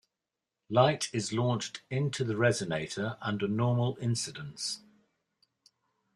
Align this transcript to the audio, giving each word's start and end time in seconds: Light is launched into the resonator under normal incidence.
Light 0.67 1.09
is 1.13 1.31
launched 1.31 1.83
into 1.91 2.23
the 2.23 2.33
resonator 2.33 3.19
under 3.21 3.47
normal 3.47 3.99
incidence. 4.01 4.81